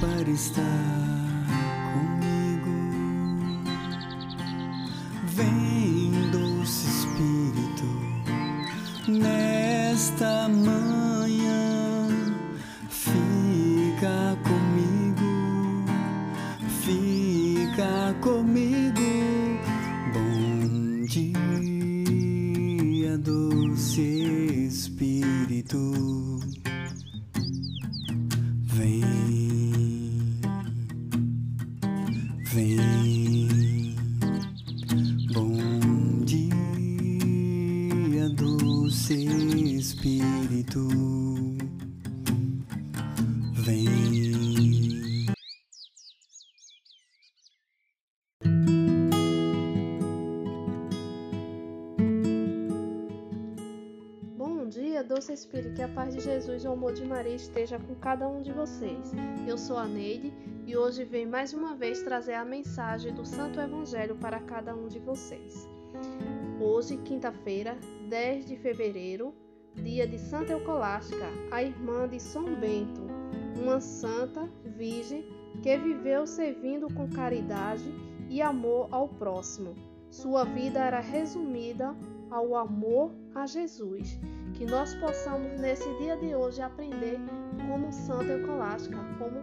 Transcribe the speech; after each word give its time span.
para 0.00 0.30
estar 0.30 0.62
comigo. 1.92 2.70
Vem, 5.26 6.30
doce 6.30 6.86
Espírito, 6.88 7.86
nesta 9.08 10.48
manhã, 10.48 10.95
Espírito. 40.66 40.88
Vem. 43.52 43.86
Bom 54.36 54.68
dia, 54.68 55.04
doce 55.04 55.32
Espírito, 55.32 55.74
que 55.74 55.82
a 55.82 55.88
paz 55.88 56.14
de 56.14 56.20
Jesus 56.20 56.64
e 56.64 56.66
o 56.66 56.72
amor 56.72 56.92
de 56.92 57.04
Maria 57.04 57.34
esteja 57.34 57.78
com 57.78 57.94
cada 57.96 58.28
um 58.28 58.42
de 58.42 58.52
vocês. 58.52 59.12
Eu 59.46 59.56
sou 59.56 59.78
a 59.78 59.86
Neide 59.86 60.32
e 60.66 60.76
hoje 60.76 61.04
venho 61.04 61.30
mais 61.30 61.52
uma 61.52 61.76
vez 61.76 62.02
trazer 62.02 62.34
a 62.34 62.44
mensagem 62.44 63.14
do 63.14 63.24
Santo 63.24 63.60
Evangelho 63.60 64.16
para 64.16 64.40
cada 64.40 64.74
um 64.74 64.88
de 64.88 64.98
vocês. 64.98 65.68
Hoje, 66.60 66.96
quinta-feira, 66.98 67.78
10 68.08 68.46
de 68.46 68.56
fevereiro, 68.56 69.34
dia 69.82 70.06
de 70.06 70.18
Santa 70.18 70.52
Eucolástica, 70.52 71.26
a 71.50 71.62
irmã 71.62 72.08
de 72.08 72.20
São 72.20 72.54
Bento, 72.56 73.02
uma 73.60 73.80
santa 73.80 74.48
virgem 74.64 75.24
que 75.62 75.76
viveu 75.76 76.26
servindo 76.26 76.92
com 76.92 77.08
caridade 77.08 77.84
e 78.28 78.42
amor 78.42 78.88
ao 78.90 79.08
próximo. 79.08 79.74
Sua 80.10 80.44
vida 80.44 80.80
era 80.80 81.00
resumida 81.00 81.94
ao 82.30 82.56
amor 82.56 83.12
a 83.34 83.46
Jesus. 83.46 84.18
Que 84.54 84.64
nós 84.64 84.94
possamos 84.94 85.60
nesse 85.60 85.88
dia 85.98 86.16
de 86.16 86.34
hoje 86.34 86.62
aprender 86.62 87.18
como 87.68 87.92
Santa 87.92 88.32
Eucolástica, 88.32 88.98
como 89.18 89.36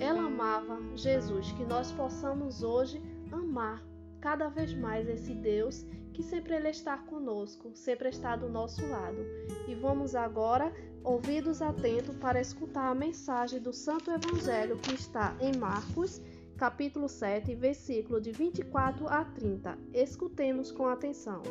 ela 0.00 0.22
amava 0.22 0.78
Jesus, 0.96 1.52
que 1.52 1.64
nós 1.64 1.92
possamos 1.92 2.62
hoje 2.62 3.02
amar 3.30 3.82
cada 4.20 4.48
vez 4.48 4.74
mais 4.74 5.08
esse 5.08 5.34
Deus 5.34 5.84
que 6.12 6.22
sempre 6.22 6.56
ele 6.56 6.68
está 6.68 6.98
conosco, 6.98 7.70
sempre 7.74 8.08
está 8.08 8.34
do 8.34 8.48
nosso 8.48 8.84
lado. 8.88 9.24
E 9.68 9.74
vamos 9.74 10.16
agora 10.16 10.72
ouvidos 11.04 11.62
atentos 11.62 12.16
para 12.16 12.40
escutar 12.40 12.90
a 12.90 12.94
mensagem 12.94 13.60
do 13.60 13.72
Santo 13.72 14.10
Evangelho 14.10 14.76
que 14.78 14.94
está 14.94 15.36
em 15.40 15.56
Marcos, 15.56 16.20
capítulo 16.56 17.08
7, 17.08 17.54
versículo 17.54 18.20
de 18.20 18.32
24 18.32 19.06
a 19.06 19.24
30. 19.24 19.78
Escutemos 19.94 20.72
com 20.72 20.88
atenção. 20.88 21.42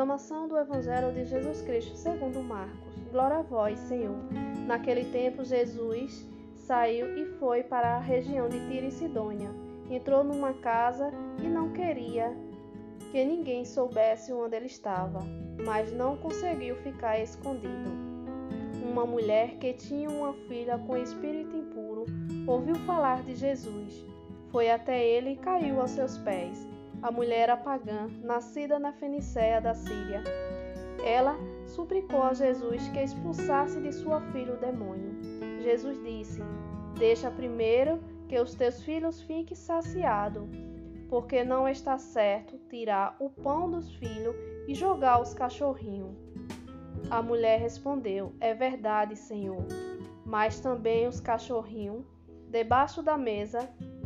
Proclamação 0.00 0.48
do 0.48 0.56
Evangelho 0.56 1.12
de 1.12 1.26
Jesus 1.26 1.60
Cristo 1.60 1.94
segundo 1.94 2.42
Marcos. 2.42 2.94
Glória 3.12 3.36
a 3.36 3.42
vós, 3.42 3.78
Senhor. 3.80 4.16
Naquele 4.66 5.04
tempo, 5.12 5.44
Jesus 5.44 6.26
saiu 6.56 7.18
e 7.18 7.26
foi 7.38 7.62
para 7.62 7.96
a 7.96 8.00
região 8.00 8.48
de 8.48 8.58
Tiro 8.66 8.86
e 8.86 8.90
Sidônia. 8.90 9.50
Entrou 9.90 10.24
numa 10.24 10.54
casa 10.54 11.12
e 11.44 11.46
não 11.46 11.74
queria 11.74 12.34
que 13.12 13.22
ninguém 13.22 13.66
soubesse 13.66 14.32
onde 14.32 14.56
ele 14.56 14.68
estava, 14.68 15.20
mas 15.66 15.92
não 15.92 16.16
conseguiu 16.16 16.76
ficar 16.76 17.20
escondido. 17.20 17.90
Uma 18.82 19.04
mulher 19.04 19.58
que 19.58 19.74
tinha 19.74 20.08
uma 20.08 20.32
filha 20.48 20.78
com 20.78 20.96
espírito 20.96 21.54
impuro 21.54 22.06
ouviu 22.46 22.76
falar 22.86 23.22
de 23.22 23.34
Jesus. 23.34 24.02
Foi 24.48 24.70
até 24.70 25.06
ele 25.06 25.32
e 25.32 25.36
caiu 25.36 25.78
aos 25.78 25.90
seus 25.90 26.16
pés. 26.16 26.69
A 27.02 27.10
mulher 27.10 27.40
era 27.40 27.56
pagã, 27.56 28.08
nascida 28.22 28.78
na 28.78 28.92
Fenicéia 28.92 29.60
da 29.60 29.74
Síria. 29.74 30.22
Ela 31.02 31.34
suplicou 31.66 32.22
a 32.22 32.34
Jesus 32.34 32.88
que 32.88 33.00
expulsasse 33.00 33.80
de 33.80 33.90
sua 33.90 34.20
filha 34.32 34.52
o 34.52 34.58
demônio. 34.58 35.16
Jesus 35.62 35.98
disse: 36.02 36.40
Deixa 36.98 37.30
primeiro 37.30 38.00
que 38.28 38.38
os 38.38 38.54
teus 38.54 38.82
filhos 38.82 39.22
fiquem 39.22 39.56
saciados, 39.56 40.46
porque 41.08 41.42
não 41.42 41.66
está 41.66 41.96
certo 41.96 42.58
tirar 42.68 43.16
o 43.18 43.30
pão 43.30 43.70
dos 43.70 43.94
filhos 43.94 44.36
e 44.68 44.74
jogar 44.74 45.12
aos 45.12 45.32
cachorrinhos. 45.32 46.14
A 47.10 47.22
mulher 47.22 47.58
respondeu: 47.58 48.34
É 48.40 48.52
verdade, 48.52 49.16
Senhor, 49.16 49.64
mas 50.24 50.60
também 50.60 51.08
os 51.08 51.18
cachorrinhos, 51.18 52.04
debaixo 52.50 53.02
da 53.02 53.16
mesa, 53.16 53.70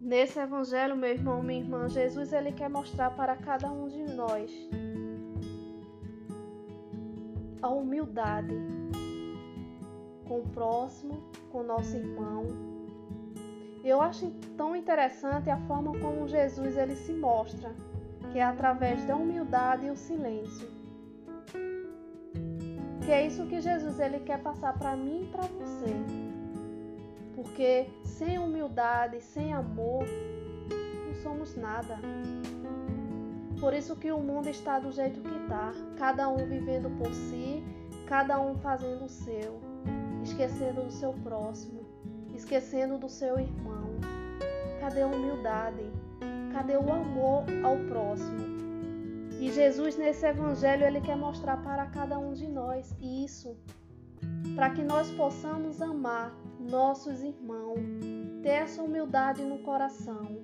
Nesse 0.00 0.38
evangelho, 0.38 0.96
meu 0.96 1.10
irmão, 1.10 1.42
minha 1.42 1.60
irmã, 1.60 1.86
Jesus 1.86 2.32
ele 2.32 2.52
quer 2.52 2.70
mostrar 2.70 3.10
para 3.10 3.36
cada 3.36 3.70
um 3.70 3.86
de 3.86 4.02
nós 4.02 4.50
a 7.60 7.68
humildade 7.68 8.54
com 10.26 10.38
o 10.38 10.48
próximo, 10.48 11.22
com 11.52 11.58
o 11.58 11.62
nosso 11.62 11.94
irmão. 11.94 12.46
Eu 13.84 14.00
acho 14.00 14.30
tão 14.56 14.74
interessante 14.74 15.50
a 15.50 15.58
forma 15.66 15.92
como 15.98 16.26
Jesus 16.26 16.78
ele 16.78 16.96
se 16.96 17.12
mostra, 17.12 17.70
que 18.32 18.38
é 18.38 18.42
através 18.42 19.04
da 19.04 19.14
humildade 19.14 19.84
e 19.84 19.90
o 19.90 19.96
silêncio. 19.96 20.66
Que 23.04 23.12
é 23.12 23.26
isso 23.26 23.46
que 23.46 23.60
Jesus 23.60 24.00
ele 24.00 24.20
quer 24.20 24.42
passar 24.42 24.78
para 24.78 24.96
mim 24.96 25.24
e 25.24 25.26
para 25.26 25.42
você. 25.42 26.19
Porque 27.42 27.86
sem 28.04 28.38
humildade, 28.38 29.18
sem 29.22 29.54
amor, 29.54 30.04
não 31.06 31.14
somos 31.22 31.56
nada. 31.56 31.98
Por 33.58 33.72
isso 33.72 33.96
que 33.96 34.12
o 34.12 34.18
mundo 34.18 34.50
está 34.50 34.78
do 34.78 34.92
jeito 34.92 35.22
que 35.22 35.34
está, 35.44 35.72
cada 35.96 36.28
um 36.28 36.36
vivendo 36.36 36.90
por 36.98 37.10
si, 37.14 37.64
cada 38.06 38.38
um 38.38 38.58
fazendo 38.58 39.06
o 39.06 39.08
seu, 39.08 39.58
esquecendo 40.22 40.82
do 40.82 40.92
seu 40.92 41.14
próximo, 41.14 41.80
esquecendo 42.34 42.98
do 42.98 43.08
seu 43.08 43.40
irmão. 43.40 43.88
Cadê 44.78 45.00
a 45.00 45.06
humildade? 45.06 45.90
Cadê 46.52 46.76
o 46.76 46.92
amor 46.92 47.44
ao 47.64 47.78
próximo? 47.88 48.60
E 49.40 49.50
Jesus 49.50 49.96
nesse 49.96 50.26
evangelho 50.26 50.84
ele 50.84 51.00
quer 51.00 51.16
mostrar 51.16 51.56
para 51.62 51.86
cada 51.86 52.18
um 52.18 52.34
de 52.34 52.46
nós 52.46 52.94
isso, 53.00 53.56
para 54.54 54.68
que 54.68 54.82
nós 54.82 55.10
possamos 55.12 55.80
amar 55.80 56.36
nossos 56.60 57.22
irmãos, 57.22 57.80
ter 58.42 58.50
essa 58.50 58.82
humildade 58.82 59.42
no 59.42 59.58
coração, 59.60 60.38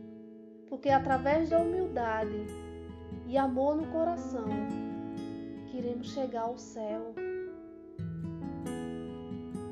porque 0.69 0.89
através 0.89 1.51
da 1.51 1.59
humildade 1.59 2.47
e 3.27 3.37
amor 3.37 3.77
no 3.77 3.87
coração 3.89 4.49
que 5.67 5.79
iremos 5.79 6.13
chegar 6.13 6.43
ao 6.43 6.57
céu. 6.57 7.15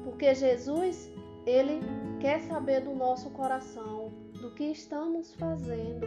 Porque 0.05 0.35
Jesus, 0.35 1.11
ele 1.47 1.81
quer 2.21 2.41
saber 2.43 2.81
do 2.81 2.95
nosso 2.95 3.31
coração, 3.31 4.13
do 4.41 4.51
que 4.51 4.65
estamos 4.65 5.35
fazendo. 5.35 6.07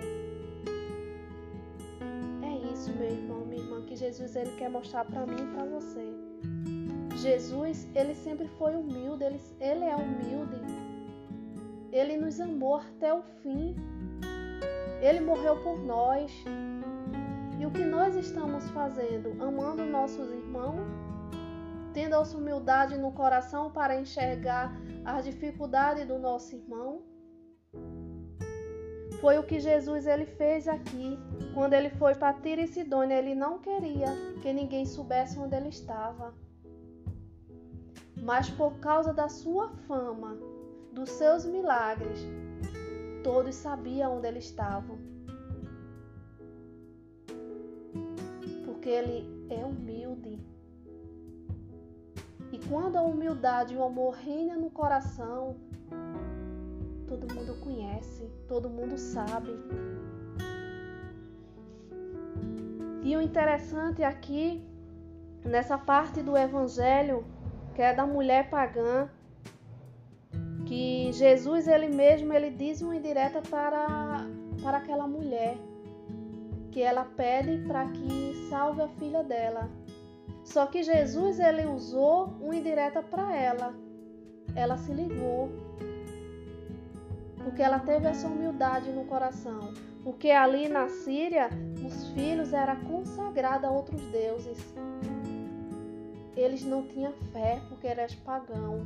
É 2.44 2.74
isso, 2.74 2.92
meu 2.94 3.10
irmão, 3.10 3.46
minha 3.46 3.62
irmã, 3.62 3.82
que 3.86 3.96
Jesus 3.96 4.36
ele 4.36 4.56
quer 4.58 4.70
mostrar 4.70 5.06
para 5.06 5.26
mim 5.26 5.36
e 5.42 5.54
para 5.54 5.66
você. 5.66 6.27
Jesus, 7.18 7.88
ele 7.96 8.14
sempre 8.14 8.48
foi 8.60 8.76
humilde, 8.76 9.24
ele, 9.24 9.40
ele 9.60 9.86
é 9.86 9.96
humilde. 9.96 10.62
Ele 11.92 12.16
nos 12.18 12.40
amou 12.40 12.76
até 12.76 13.14
o 13.14 13.24
fim. 13.42 13.76
Ele 15.02 15.20
morreu 15.22 15.62
por 15.64 15.80
nós. 15.80 16.32
E 17.60 17.66
o 17.66 17.72
que 17.72 17.84
nós 17.84 18.16
estamos 18.16 18.70
fazendo? 18.70 19.32
Amando 19.42 19.84
nossos 19.84 20.30
irmãos? 20.32 20.86
Tendo 21.94 22.16
essa 22.16 22.38
humildade 22.38 22.98
no 22.98 23.12
coração 23.12 23.72
para 23.72 24.00
enxergar 24.00 24.72
as 25.04 25.26
dificuldades 25.26 26.06
do 26.08 26.20
nosso 26.20 26.56
irmão? 26.56 27.02
Foi 29.20 29.40
o 29.40 29.44
que 29.44 29.60
Jesus 29.60 30.06
ele 30.06 30.26
fez 30.26 30.68
aqui. 30.68 31.18
Quando 31.56 31.74
ele 31.74 31.90
foi 31.90 32.14
para 32.14 32.40
Tiro 32.40 32.62
e 32.62 32.68
Sidônia, 32.68 33.16
ele 33.16 33.34
não 33.34 33.58
queria 33.58 34.10
que 34.44 34.54
ninguém 34.54 34.86
soubesse 34.86 35.40
onde 35.40 35.56
ele 35.56 35.70
estava. 35.70 36.36
Mas 38.22 38.50
por 38.50 38.74
causa 38.80 39.14
da 39.14 39.30
sua 39.30 39.70
fama, 39.88 40.38
dos 40.92 41.10
seus 41.10 41.46
milagres, 41.46 42.20
todos 43.24 43.56
sabiam 43.56 44.18
onde 44.18 44.28
ele 44.28 44.40
estava. 44.40 44.98
Porque 48.66 48.90
ele 48.90 49.48
é 49.50 49.64
humilde. 49.64 50.40
E 52.52 52.60
quando 52.70 52.96
a 52.96 53.02
humildade 53.02 53.74
e 53.74 53.78
o 53.78 53.84
amor 53.84 54.14
reina 54.16 54.56
no 54.56 54.70
coração, 54.70 55.58
todo 57.08 57.34
mundo 57.34 57.56
conhece, 57.62 58.30
todo 58.48 58.70
mundo 58.70 58.98
sabe. 58.98 59.52
E 63.04 63.16
o 63.16 63.22
interessante 63.22 64.04
aqui, 64.04 64.62
nessa 65.44 65.78
parte 65.78 66.22
do 66.22 66.38
Evangelho, 66.38 67.26
que 67.78 67.82
é 67.84 67.94
da 67.94 68.08
mulher 68.08 68.50
pagã, 68.50 69.08
que 70.66 71.14
Jesus 71.14 71.68
ele 71.68 71.90
mesmo 71.90 72.34
ele 72.34 72.50
diz 72.50 72.82
uma 72.82 72.96
indireta 72.96 73.40
para, 73.40 74.26
para 74.64 74.80
aquela 74.80 75.08
mulher, 75.08 75.56
que 76.72 76.82
ela 76.82 77.06
pede 77.06 77.64
para 77.68 77.86
que 77.90 78.48
salve 78.50 78.82
a 78.82 78.88
filha 78.88 79.24
dela. 79.24 79.70
Só 80.44 80.66
que 80.66 80.82
Jesus 80.82 81.40
ele 81.40 81.68
usou 81.68 82.34
uma 82.42 82.56
indireta 82.56 83.04
para 83.04 83.36
ela. 83.36 83.76
Ela 84.56 84.76
se 84.78 84.92
ligou 84.92 85.52
porque 87.44 87.62
ela 87.62 87.78
teve 87.78 88.08
essa 88.08 88.28
humildade 88.28 88.90
no 88.92 89.06
coração. 89.06 89.72
Porque 90.04 90.32
ali 90.32 90.68
na 90.68 90.90
Síria, 90.90 91.52
os 91.86 92.08
filhos 92.10 92.54
eram 92.54 92.78
consagrados 92.86 93.70
a 93.70 93.72
outros 93.72 94.02
deuses. 94.08 94.58
Eles 96.38 96.64
não 96.64 96.84
tinham 96.84 97.14
fé 97.34 97.60
porque 97.68 97.88
eram 97.88 98.06
pagão. 98.24 98.86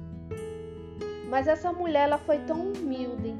Mas 1.30 1.48
essa 1.48 1.71
mulher 1.71 2.03
ela 2.03 2.18
foi 2.18 2.39
tão 2.39 2.71
humilde 2.71 3.36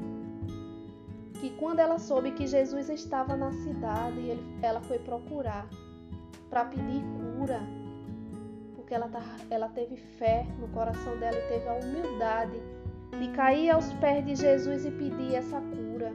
que 1.40 1.50
quando 1.58 1.80
ela 1.80 1.98
soube 1.98 2.32
que 2.32 2.46
Jesus 2.46 2.88
estava 2.88 3.34
na 3.34 3.50
cidade, 3.50 4.38
ela 4.62 4.80
foi 4.82 4.98
procurar 4.98 5.66
para 6.48 6.66
pedir 6.66 7.02
cura. 7.36 7.60
Porque 8.76 8.94
ela, 8.94 9.10
ela 9.50 9.68
teve 9.70 9.96
fé 9.96 10.46
no 10.58 10.68
coração 10.68 11.18
dela 11.18 11.36
e 11.36 11.48
teve 11.48 11.68
a 11.68 11.74
humildade 11.74 12.62
de 13.18 13.28
cair 13.32 13.70
aos 13.70 13.92
pés 13.94 14.24
de 14.24 14.36
Jesus 14.36 14.84
e 14.84 14.90
pedir 14.90 15.34
essa 15.34 15.60
cura. 15.60 16.12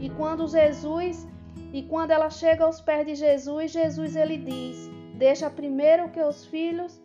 E 0.00 0.10
quando 0.10 0.48
Jesus, 0.48 1.26
e 1.72 1.82
quando 1.84 2.10
ela 2.10 2.28
chega 2.28 2.64
aos 2.64 2.80
pés 2.80 3.06
de 3.06 3.14
Jesus, 3.14 3.70
Jesus 3.70 4.16
ele 4.16 4.36
diz: 4.36 4.90
Deixa 5.16 5.50
primeiro 5.50 6.10
que 6.10 6.20
os 6.20 6.44
filhos 6.46 7.00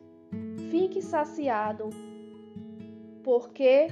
fiquem 0.69 1.01
saciados, 1.01 1.95
porque 3.23 3.87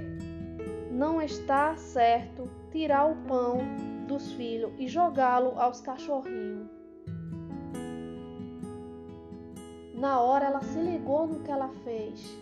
não 0.92 1.22
está 1.22 1.76
certo 1.76 2.50
tirar 2.72 3.12
o 3.12 3.16
pão 3.28 3.60
dos 4.08 4.32
filhos 4.34 4.72
e 4.78 4.88
jogá-lo 4.88 5.60
aos 5.60 5.82
cachorrinhos. 5.82 6.70
Na 9.94 10.20
hora 10.22 10.46
ela 10.46 10.62
se 10.62 10.80
ligou 10.80 11.28
no 11.28 11.40
que 11.42 11.52
ela 11.52 11.70
fez. 11.84 12.38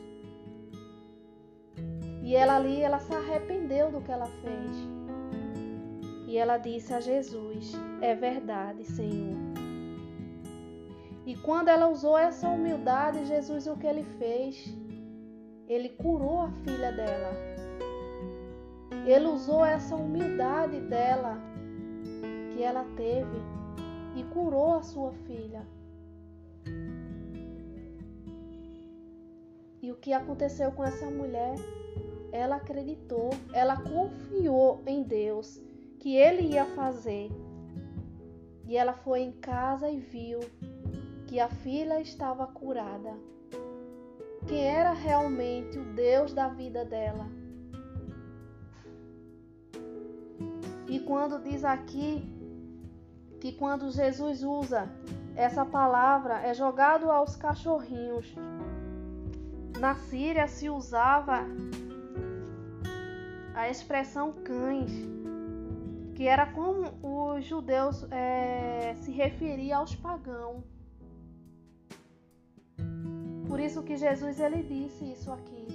E 2.22 2.36
ela 2.36 2.56
ali, 2.56 2.82
ela 2.82 3.00
se 3.00 3.14
arrependeu 3.14 3.92
do 3.92 4.02
que 4.02 4.12
ela 4.12 4.26
fez. 4.26 4.90
E 6.28 6.38
ela 6.38 6.58
disse 6.58 6.94
a 6.94 7.00
Jesus: 7.00 7.74
É 8.02 8.16
verdade, 8.16 8.84
Senhor. 8.84 9.43
E 11.26 11.36
quando 11.38 11.70
ela 11.70 11.88
usou 11.88 12.18
essa 12.18 12.48
humildade, 12.50 13.26
Jesus 13.26 13.68
o 13.68 13.78
que 13.78 13.88
ele 13.88 14.04
fez? 14.04 14.76
Ele 15.68 15.90
curou 15.90 16.42
a 16.42 16.52
filha 16.64 16.92
dela. 16.92 17.32
Ele 19.06 19.28
usou 19.28 19.64
essa 19.66 19.96
humildade 19.96 20.80
dela 20.82 21.38
que 22.54 22.62
ela 22.62 22.86
teve 22.96 23.38
e 24.16 24.24
curou 24.34 24.76
a 24.76 24.82
sua 24.82 25.12
filha. 25.26 25.66
E 29.82 29.92
o 29.92 29.96
que 29.96 30.14
aconteceu 30.14 30.72
com 30.72 30.84
essa 30.84 31.10
mulher? 31.10 31.56
ela 32.34 32.56
acreditou, 32.56 33.30
ela 33.54 33.78
confiou 33.78 34.82
em 34.88 35.04
Deus 35.04 35.62
que 36.00 36.16
ele 36.18 36.54
ia 36.54 36.66
fazer. 36.66 37.30
E 38.68 38.76
ela 38.76 38.94
foi 38.94 39.22
em 39.22 39.32
casa 39.34 39.88
e 39.88 40.00
viu 40.00 40.40
que 41.34 41.40
a 41.40 41.50
filha 41.50 42.00
estava 42.00 42.46
curada. 42.46 43.18
Quem 44.48 44.68
era 44.68 44.94
realmente 44.94 45.80
o 45.80 45.84
Deus 45.96 46.32
da 46.32 46.48
vida 46.48 46.86
dela? 46.86 47.26
E 50.88 51.00
quando 51.00 51.42
diz 51.42 51.66
aqui 51.66 52.24
que 53.42 53.52
quando 53.54 53.90
Jesus 53.90 54.44
usa 54.44 54.88
essa 55.36 55.66
palavra 55.66 56.36
é 56.36 56.54
jogado 56.54 57.10
aos 57.10 57.36
cachorrinhos. 57.36 58.32
Na 59.80 59.96
Síria 59.96 60.48
se 60.48 60.70
usava 60.70 61.48
a 63.56 63.68
expressão 63.72 64.34
cães, 64.34 64.92
que 66.14 66.28
era 66.28 66.46
como 66.46 66.92
os 67.02 67.44
judeus 67.44 68.06
é, 68.12 68.94
se 68.98 69.12
referiam 69.12 69.80
aos 69.80 69.96
pagãos. 69.96 70.73
Por 73.54 73.60
isso 73.60 73.84
que 73.84 73.96
Jesus 73.96 74.40
ele 74.40 74.64
disse 74.64 75.12
isso 75.12 75.32
aqui. 75.32 75.68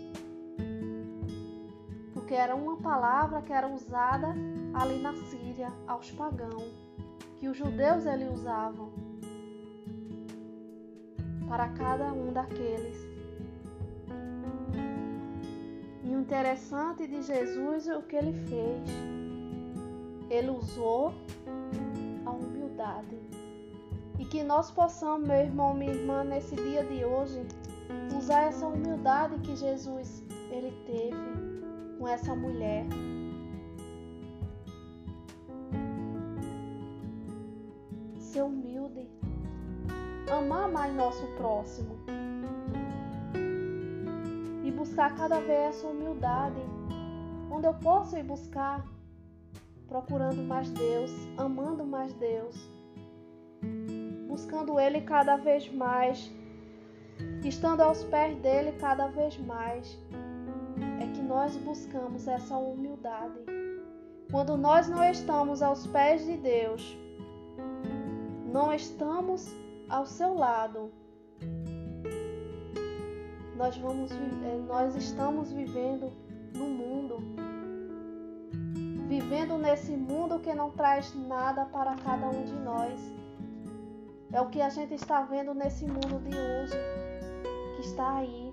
Porque 2.13 2.35
era 2.35 2.57
uma 2.57 2.77
palavra 2.79 3.41
que 3.41 3.53
era 3.53 3.69
usada 3.69 4.35
ali 4.75 5.01
na 5.01 5.15
Síria 5.15 5.73
aos 5.87 6.11
pagãos, 6.11 6.75
que 7.37 7.47
os 7.47 7.57
judeus 7.57 8.05
ele 8.05 8.25
usavam 8.31 8.91
para 11.49 11.69
cada 11.69 12.13
um 12.13 12.33
daqueles 12.33 12.97
e 16.03 16.17
o 16.17 16.21
interessante 16.21 17.07
de 17.07 17.23
Jesus 17.23 17.87
é 17.87 17.97
o 17.97 18.03
que 18.03 18.17
ele 18.17 18.33
fez. 18.49 18.91
Ele 20.29 20.51
usou 20.51 21.15
a 22.27 22.31
humildade. 22.31 23.17
E 24.19 24.25
que 24.25 24.43
nós 24.43 24.69
possamos, 24.69 25.29
meu 25.29 25.37
irmão, 25.37 25.73
minha 25.75 25.93
irmã, 25.93 26.25
nesse 26.25 26.57
dia 26.57 26.83
de 26.83 27.05
hoje, 27.05 27.47
usar 28.17 28.43
essa 28.45 28.67
humildade 28.67 29.39
que 29.41 29.57
Jesus 29.57 30.25
ele 30.51 30.73
teve 30.87 31.99
com 31.99 32.09
essa 32.09 32.35
mulher. 32.35 32.87
Ser 38.19 38.43
humilde. 38.43 39.09
Amar 40.31 40.69
mais 40.71 40.95
nosso 40.95 41.27
próximo. 41.37 41.99
Buscar 44.79 45.15
cada 45.17 45.41
vez 45.41 45.77
essa 45.77 45.87
humildade, 45.89 46.61
onde 47.51 47.67
eu 47.67 47.75
posso 47.75 48.17
ir 48.17 48.23
buscar, 48.23 48.87
procurando 49.89 50.41
mais 50.43 50.71
Deus, 50.71 51.11
amando 51.37 51.85
mais 51.85 52.15
Deus, 52.15 52.57
buscando 54.29 54.79
Ele 54.79 55.01
cada 55.01 55.37
vez 55.37 55.69
mais, 55.73 56.33
estando 57.47 57.83
aos 57.83 58.03
pés 58.05 58.37
dele 58.39 58.73
cada 58.81 59.07
vez 59.09 59.39
mais, 59.39 59.99
é 61.01 61.07
que 61.13 61.23
nós 61.23 61.57
buscamos 61.57 62.27
essa 62.27 62.57
humildade. 62.57 63.39
Quando 64.31 64.57
nós 64.57 64.89
não 64.89 65.03
estamos 65.05 65.63
aos 65.63 65.87
pés 65.87 66.25
de 66.25 66.37
Deus, 66.37 66.97
não 68.53 68.73
estamos 68.75 69.47
ao 69.89 70.05
seu 70.05 70.35
lado, 70.35 70.91
nós, 73.57 73.77
vamos, 73.79 74.13
eh, 74.13 74.61
nós 74.67 74.95
estamos 74.95 75.51
vivendo 75.51 76.13
no 76.55 76.67
mundo, 76.67 77.19
vivendo 79.09 79.59
nesse 79.59 79.93
mundo 79.93 80.39
que 80.39 80.55
não 80.55 80.71
traz 80.71 81.15
nada 81.15 81.65
para 81.65 81.97
cada 81.97 82.29
um 82.29 82.45
de 82.45 82.55
nós. 82.55 83.01
É 84.33 84.41
o 84.41 84.49
que 84.49 84.61
a 84.61 84.69
gente 84.69 84.95
está 84.95 85.23
vendo 85.23 85.55
nesse 85.55 85.87
mundo 85.87 86.23
de 86.23 86.37
hoje, 86.37 86.77
que 87.79 87.87
está 87.87 88.17
aí, 88.17 88.53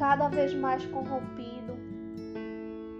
cada 0.00 0.28
vez 0.28 0.52
mais 0.52 0.84
corrompido, 0.86 1.74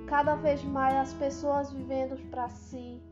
cada 0.06 0.36
vez 0.36 0.62
mais 0.62 0.94
as 0.94 1.14
pessoas 1.14 1.72
vivendo 1.72 2.16
para 2.30 2.48
si. 2.48 3.02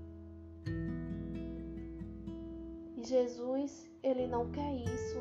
E 2.97 3.03
Jesus, 3.05 3.91
ele 4.01 4.29
não 4.29 4.49
quer 4.53 4.77
isso. 4.77 5.19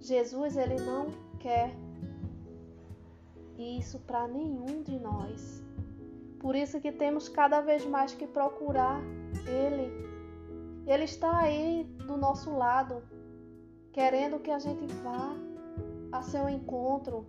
Jesus, 0.00 0.56
ele 0.56 0.76
não 0.76 1.08
quer 1.38 1.76
isso 3.58 3.98
para 3.98 4.26
nenhum 4.26 4.82
de 4.82 4.98
nós. 4.98 5.62
Por 6.38 6.56
isso 6.56 6.80
que 6.80 6.90
temos 6.90 7.28
cada 7.28 7.60
vez 7.60 7.84
mais 7.84 8.14
que 8.14 8.26
procurar 8.26 8.98
ele. 9.46 10.09
Ele 10.90 11.04
está 11.04 11.38
aí 11.38 11.84
do 12.06 12.16
nosso 12.16 12.50
lado, 12.50 13.00
querendo 13.92 14.40
que 14.40 14.50
a 14.50 14.58
gente 14.58 14.86
vá 15.04 15.36
a 16.10 16.20
seu 16.20 16.48
encontro. 16.48 17.24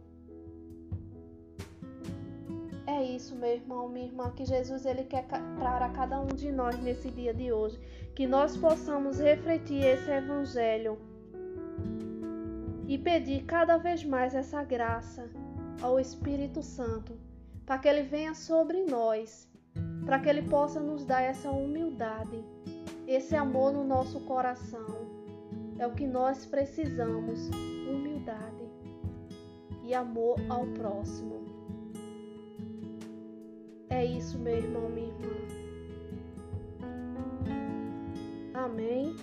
É 2.88 3.04
isso, 3.04 3.36
meu 3.36 3.52
irmão, 3.52 3.88
minha 3.88 4.08
irmã, 4.08 4.32
que 4.32 4.46
Jesus 4.46 4.84
ele 4.84 5.04
quer 5.04 5.28
para 5.28 5.90
cada 5.90 6.20
um 6.20 6.28
de 6.28 6.52
nós 6.52 6.76
nesse 6.80 7.12
dia 7.12 7.36
de 7.36 7.54
hoje, 7.54 7.80
que 8.16 8.26
nós 8.26 8.58
possamos 8.58 9.20
refletir 9.20 9.86
esse 9.86 10.10
evangelho 10.10 10.98
e 12.88 12.98
pedir 12.98 13.44
cada 13.46 13.78
vez 13.78 14.04
mais 14.04 14.34
essa 14.34 14.64
graça 14.64 15.30
ao 15.84 16.00
Espírito 16.00 16.64
Santo, 16.64 17.14
para 17.64 17.78
que 17.78 17.88
ele 17.88 18.02
venha 18.02 18.34
sobre 18.34 18.84
nós, 18.86 19.48
para 20.04 20.20
que 20.20 20.28
ele 20.28 20.42
possa 20.42 20.80
nos 20.80 21.06
dar 21.06 21.22
essa 21.22 21.52
humildade, 21.52 22.44
esse 23.14 23.36
amor 23.36 23.74
no 23.74 23.84
nosso 23.84 24.20
coração. 24.22 24.86
É 25.78 25.88
o 25.88 25.94
que 25.94 26.06
nós 26.06 26.46
precisamos, 26.46 27.50
humildade 27.90 28.70
e 29.84 29.94
amor 29.94 30.38
ao 30.50 30.66
próximo. 30.68 31.42
É 33.90 34.06
isso, 34.06 34.38
meu 34.40 34.56
irmão, 34.56 34.90
minha 34.90 35.08
irmã. 35.08 35.32
Amém. 38.54 39.16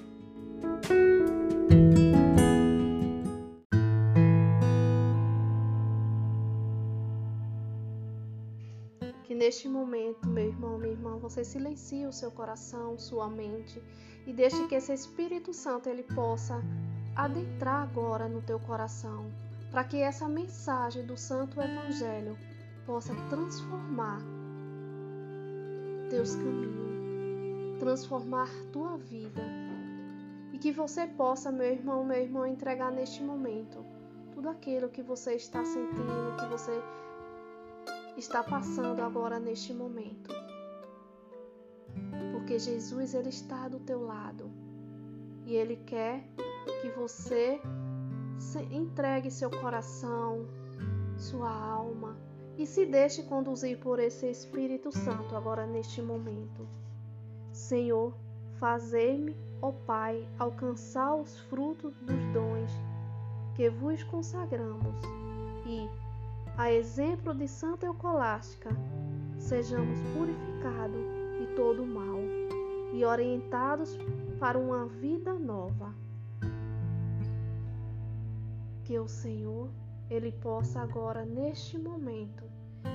Neste 9.35 9.69
momento, 9.69 10.29
meu 10.29 10.47
irmão, 10.47 10.79
minha 10.79 10.93
irmã, 10.93 11.19
você 11.19 11.45
silencie 11.45 12.07
o 12.07 12.13
seu 12.13 12.31
coração, 12.31 12.99
sua 12.99 13.29
mente 13.29 13.83
e 14.27 14.33
deixe 14.33 14.67
que 14.67 14.75
esse 14.75 14.93
Espírito 14.93 15.53
Santo 15.53 15.89
ele 15.89 16.03
possa 16.03 16.63
adentrar 17.15 17.83
agora 17.83 18.29
no 18.29 18.41
teu 18.41 18.59
coração, 18.61 19.31
para 19.71 19.85
que 19.85 19.99
essa 19.99 20.29
mensagem 20.29 21.05
do 21.05 21.17
Santo 21.17 21.61
Evangelho 21.61 22.39
possa 22.87 23.15
transformar 23.29 24.21
teus 26.09 26.35
caminhos, 26.35 27.79
transformar 27.79 28.49
tua 28.73 28.97
vida 28.97 29.43
e 30.53 30.59
que 30.59 30.73
você 30.73 31.07
possa, 31.07 31.53
meu 31.53 31.67
irmão, 31.67 32.05
meu 32.05 32.17
irmão, 32.17 32.47
entregar 32.47 32.91
neste 32.91 33.23
momento 33.23 33.85
tudo 34.33 34.49
aquilo 34.49 34.89
que 34.89 35.03
você 35.03 35.35
está 35.35 35.65
sentindo, 35.65 36.37
que 36.39 36.47
você 36.47 36.73
está 38.19 38.43
passando 38.43 39.01
agora 39.01 39.39
neste 39.39 39.73
momento. 39.73 40.31
Porque 42.33 42.59
Jesus 42.59 43.15
ele 43.15 43.29
está 43.29 43.69
do 43.69 43.79
teu 43.79 44.05
lado 44.05 44.51
e 45.47 45.55
ele 45.55 45.77
quer 45.77 46.25
que 46.81 46.91
você 46.91 47.61
entregue 48.71 49.31
seu 49.31 49.51
coração, 49.51 50.47
sua 51.17 51.51
alma 51.51 52.17
e 52.57 52.67
se 52.67 52.85
deixe 52.87 53.23
conduzir 53.23 53.79
por 53.79 54.01
esse 54.01 54.29
Espírito 54.29 54.91
Santo 54.91 55.37
agora 55.37 55.67
neste 55.67 56.03
momento. 56.03 56.67
Senhor, 57.53 58.13
fazei-me, 58.59 59.37
ó 59.63 59.71
Pai, 59.73 60.29
alcançar 60.39 61.15
os 61.15 61.39
frutos 61.43 61.95
dos 62.01 62.25
dons 62.33 62.71
que 63.55 63.71
vos 63.71 64.03
consagramos 64.05 64.97
e 65.67 66.08
a 66.59 66.73
exemplo 66.73 67.33
de 67.33 67.47
Santa 67.47 67.87
Eucolástica, 67.87 68.71
sejamos 69.39 69.97
purificados 70.13 71.07
de 71.39 71.47
todo 71.55 71.87
mal 71.87 72.19
e 72.93 73.05
orientados 73.05 73.97
para 74.41 74.59
uma 74.59 74.87
vida 74.87 75.35
nova. 75.35 75.95
Que 78.83 78.99
o 78.99 79.07
Senhor, 79.07 79.71
Ele 80.11 80.33
possa 80.33 80.81
agora, 80.81 81.25
neste 81.25 81.79
momento, 81.79 82.43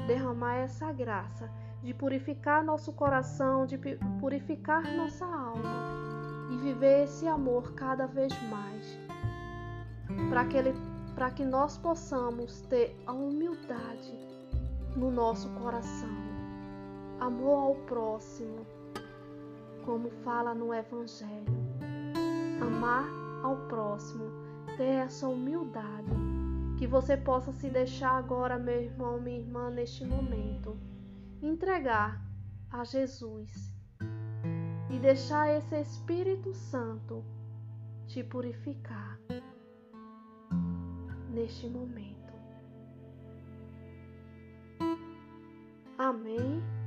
derramar 0.08 0.56
essa 0.56 0.92
graça 0.92 1.50
de 1.82 1.94
purificar 1.94 2.66
nosso 2.66 2.92
coração, 2.92 3.66
de 3.66 3.78
purificar 4.20 4.84
nossa 4.98 5.26
alma 5.26 6.50
e 6.52 6.58
viver 6.58 7.06
esse 7.06 7.26
amor 7.30 7.74
cada 7.76 8.08
vez 8.08 8.34
mais, 8.50 9.00
para 10.30 10.44
que 10.48 10.58
Ele 10.58 10.93
para 11.16 11.32
que 11.32 11.44
nós 11.44 11.78
possamos 11.78 12.62
ter 12.62 12.96
a 13.06 13.14
humildade 13.14 14.18
no 14.96 15.12
nosso 15.12 15.50
coração, 15.52 16.10
amor 17.20 17.60
ao 17.60 17.76
próximo, 17.86 18.66
como 19.86 20.10
fala 20.24 20.54
no 20.54 20.74
Evangelho. 20.74 21.54
Amar 22.62 23.06
ao 23.44 23.58
próximo, 23.68 24.26
ter 24.78 25.06
essa 25.06 25.28
humildade, 25.28 26.12
que 26.78 26.88
você 26.88 27.16
possa 27.18 27.52
se 27.52 27.70
deixar 27.70 28.12
agora, 28.12 28.58
meu 28.58 28.82
irmão, 28.82 29.20
minha 29.20 29.40
irmã, 29.40 29.70
neste 29.70 30.06
momento, 30.06 30.78
entregar 31.42 32.22
a 32.72 32.84
Jesus 32.84 33.74
e 34.90 34.98
deixar 35.00 35.50
esse 35.50 35.80
Espírito 35.80 36.54
Santo 36.54 37.24
te 38.08 38.24
purificar 38.24 39.20
neste 41.34 41.68
momento. 41.68 42.14
Amém. 45.98 46.83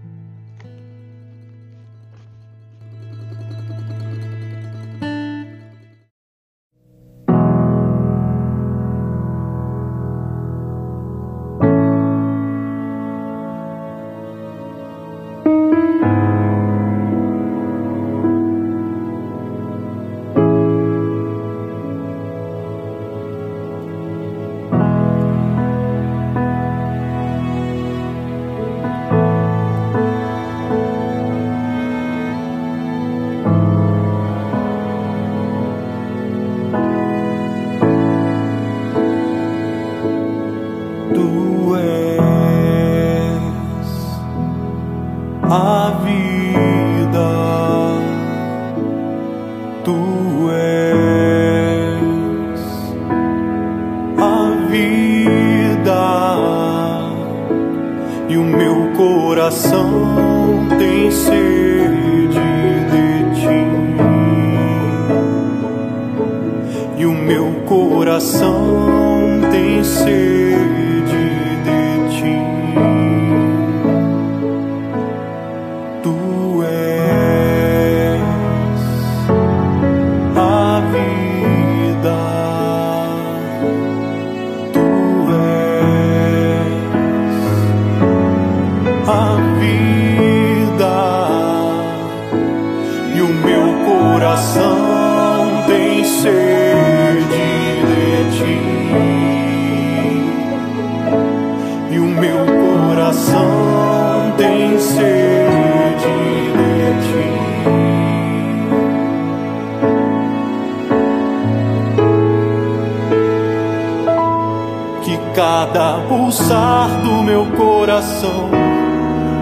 Cada 115.66 115.98
pulsar 116.08 116.88
do 117.02 117.22
meu 117.22 117.44
coração 117.56 118.50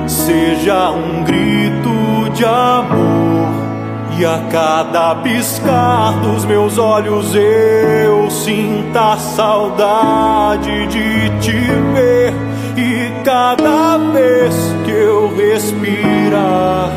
seja 0.07 0.90
um 0.90 1.23
grito 1.25 2.31
de 2.35 2.45
amor. 2.45 3.64
E 4.16 4.25
a 4.25 4.38
cada 4.50 5.16
piscar 5.16 6.12
dos 6.21 6.45
meus 6.45 6.78
olhos 6.78 7.35
eu 7.35 8.31
sinta 8.31 9.16
saudade 9.16 10.87
de 10.87 11.31
te 11.40 11.59
ver. 11.95 12.33
E 12.76 13.25
cada 13.25 13.99
vez 13.99 14.54
que 14.85 14.93
eu 14.93 15.35
respirar, 15.35 16.90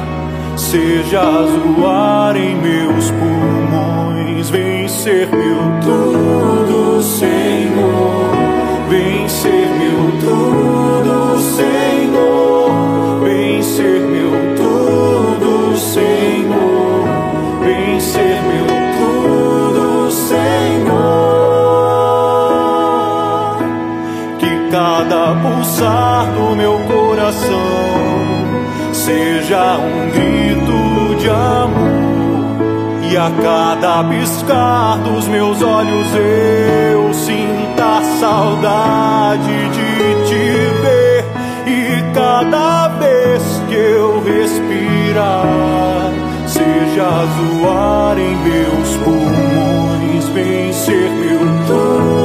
sejas 0.55 1.49
o 1.77 1.87
ar 1.87 2.35
em 2.35 2.55
meus 2.55 3.11
pulmões. 3.11 4.49
Vem 4.49 4.87
ser 4.87 5.27
meu 5.27 5.57
tudo, 5.81 6.16
Senhor. 11.57 13.19
Vem 13.23 13.63
ser 13.63 13.99
meu 14.01 14.31
tudo, 14.55 15.75
Senhor. 15.75 17.03
Vem 17.61 17.99
ser 17.99 18.39
meu 18.43 18.67
tudo, 18.99 20.11
Senhor. 20.11 20.37
Que 24.37 24.69
cada 24.69 25.33
pulsar 25.41 26.27
do 26.27 26.55
meu 26.55 26.77
coração 26.81 27.57
seja 28.93 29.77
um 29.77 30.11
grito 30.11 31.15
de 31.19 31.27
amor. 31.27 31.97
E 33.09 33.17
a 33.17 33.31
cada 33.41 34.03
piscar 34.03 34.99
dos 34.99 35.27
meus 35.27 35.59
olhos 35.63 36.07
eu 36.13 37.11
sinta 37.15 38.03
saudade 38.19 39.69
de 39.69 39.86
cada 42.39 42.87
vez 42.99 43.41
que 43.67 43.73
eu 43.73 44.21
respirar, 44.23 46.13
sejas 46.45 47.29
o 47.51 47.67
ar 47.67 48.15
em 48.19 48.35
meus 48.35 48.97
pulmões, 48.97 50.27
vencer 50.29 51.09
meu 51.09 51.39
dor. 51.67 52.16